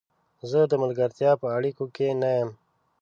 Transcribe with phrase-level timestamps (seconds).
[0.49, 2.49] زه د ملګرتیا په اړیکو کې نه یم.